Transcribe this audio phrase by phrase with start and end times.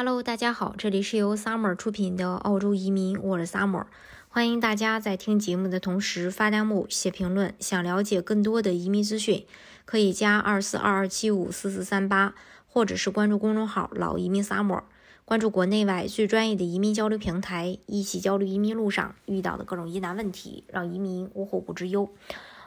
[0.00, 3.86] Hello，大家好，这里是由 Summer 出品的澳洲移民，我是 Summer。
[4.28, 7.52] 欢迎大家在听节目的同时发弹幕、写评论。
[7.58, 9.44] 想了解更多的移民资讯，
[9.84, 12.36] 可以加二四二二七五四四三八，
[12.68, 14.82] 或者是关注公众号“老移民 Summer”，
[15.24, 22.08] 关注国内外最专业的移民交流平台，一起交流移民路上遇到的各种疑难问题，让移民无后顾之忧。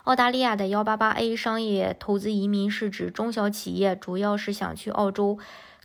[0.04, 5.40] 澳大利亚的幺八八 A 商业投资移民是指中小企业主要是想去澳洲。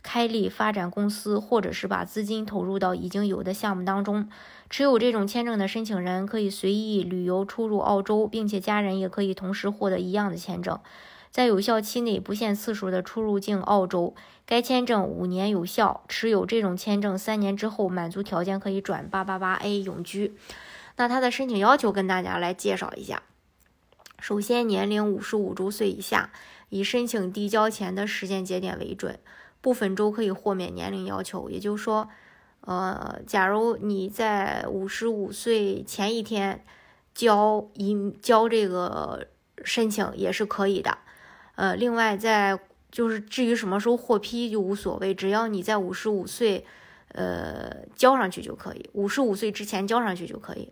[0.07, 4.29] 开立发展公司，或者是把资金投入到已经有的项目当中。
[4.69, 10.79] 持有这种签证的申请人可以随意旅游出入澳洲，并且家人也可以同时获得一样的签证，
[11.29, 14.15] 在有效期内不限次数的出入境澳洲。
[14.45, 20.37] 该签证五年有效，持有这种签证三年之后满足条件可以转八八八 A 永居。
[20.95, 23.23] 那它的申请要求跟大家来介绍一下。
[24.19, 26.31] 首先，年龄五十五周岁以下，
[26.69, 29.19] 以申请递交前的时间节点为准。
[29.67, 32.07] 部分州可以豁免年龄要求，也就是说，
[32.61, 36.63] 呃，假如你在五十五岁前一天
[37.13, 39.27] 交一交这个
[39.65, 40.99] 申请也是可以的。
[41.55, 42.57] 呃，另外在
[42.89, 46.65] 就是至于什么时候获批就无所谓，只要你在五十五岁
[47.09, 50.71] 呃交上去就可以，五十五岁之前交上去就可以。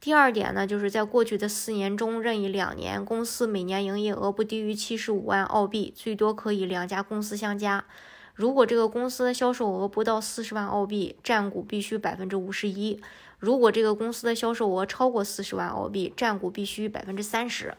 [0.00, 7.84] 第二点呢，就是在过去的四年中任意两年，公司每年营业额不低于七十五万澳币，最多可以两家公司相加。
[8.34, 12.98] 如果这个公司的销售额不到四十万澳币，占股必须百分之五十一；
[13.38, 17.74] 如果这个公司的销售额超过四十万澳币，占股必须百分之三十。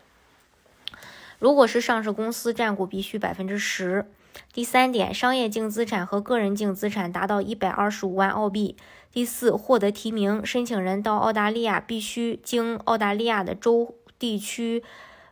[1.40, 4.06] 如果是上市公司，占股必须百分之十。
[4.54, 8.78] 第三点，商业净资产和个人净资产达到一百二十五万澳币。
[9.12, 14.84] 第四，获得提名，申请人到澳大利亚必须经澳大利亚的州、地区，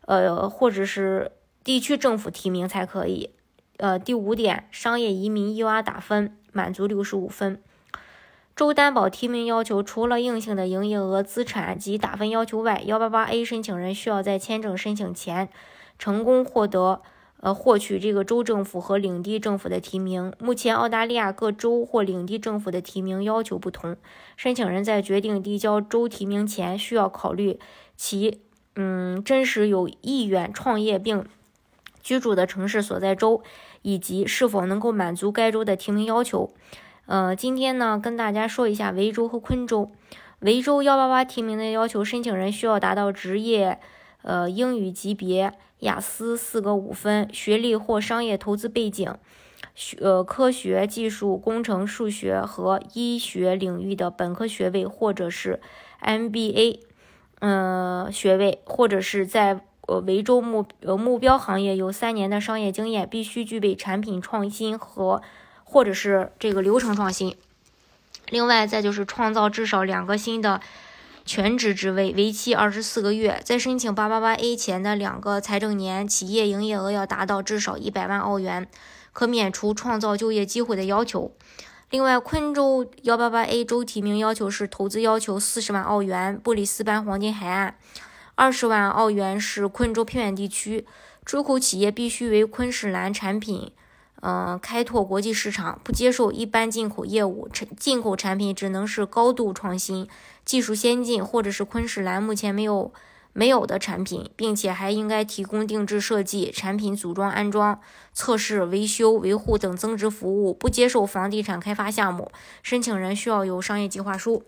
[0.06, 1.32] 呃，或者是
[1.64, 3.30] 地区政府提名才可以。
[3.82, 7.60] 呃，第五点，商业移民 UR 打分满足六十五分。
[8.56, 15.50] 州担保提名要求，除了硬性的营业额、资产及打分要求外，幺八八 A 申请人需要在签证申请前
[15.98, 17.02] 成功获得
[17.40, 20.32] 呃获取这个州政府和领地政府的提名。
[20.38, 23.98] 目前，澳大利亚各州或领地政府的提名要求不同，
[24.38, 27.58] 申请人在决定递交州提名前，需要考虑
[27.98, 28.42] 其
[28.76, 31.26] 嗯真实有意愿创业并
[32.02, 33.42] 居住的城市所在州。
[33.84, 36.54] 以及是否能够满足该州的提名要求？
[37.08, 39.90] 呃，今天呢，跟大家说一下维州和昆州。
[40.42, 43.80] 维州幺八八提名的要求，申请人需要达到职业
[44.22, 49.16] 呃英语级别雅思四个五分，学历或商业投资背景，
[49.74, 55.60] 学呃科学技术、工程、数学和医学领域的本科学位或者是
[56.00, 56.82] MBA
[57.40, 59.62] 嗯学位，或者是在。
[59.88, 65.22] 呃，维州目呃目标行业有三年的商业经验，必须具备产品创新和
[65.64, 67.36] 或者是这个流程创新。
[68.30, 70.62] 另外，再就是创造至少两个新的
[71.26, 73.42] 全职职位，为期二十四个月。
[73.44, 78.68] 在申请八八八 A 前的两个财政年，企业营业额要达到至少一百万澳元，
[79.12, 81.32] 可免除创造就业机会的要求。
[81.90, 87.76] 另外，昆州幺八八 A 州提名要求是投资要求四十万澳元，布里斯班黄金海岸。
[88.42, 90.88] 二十万澳元是昆州偏远地区，
[91.24, 93.72] 出口企业必须为昆士兰产品，
[94.24, 97.48] 嗯，开拓国际市场，不接受一般进口业务。
[97.54, 100.08] 产进口产品只能是高度创新、
[100.44, 102.92] 技术先进，或者是昆士兰目前没有
[103.32, 107.80] 没有的产品，并且还应该提供定制设计、产品组装、安装、
[108.12, 110.52] 测试、维修、维护等增值服务。
[110.52, 112.32] 不接受房地产开发项目。
[112.64, 114.42] 申请人需要有商业计划书。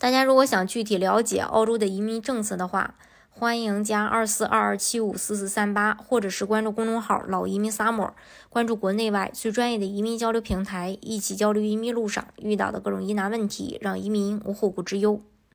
[0.00, 2.94] 大家如果想具体了解澳洲的移民政策的话，
[3.30, 8.12] 欢迎加二四二二七五四四三八，或者是关注公众号“老移民 summer”，
[8.48, 15.20] 关注国内外最专业的移民交流平台，一起交流移民路上遇到的各种疑难问题，让移民无后顾之忧。